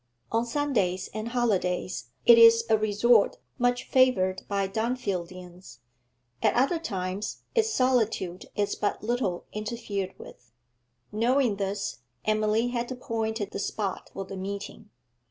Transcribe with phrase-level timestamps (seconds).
[0.31, 5.77] On Sundays and holidays it is a resort much favoured by Dunfieldians;
[6.41, 10.51] at other times its solitude is but little interfered with.
[11.11, 14.89] Knowing this, Emily had appointed the spot for the meeting.